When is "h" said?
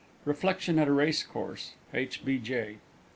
1.93-2.25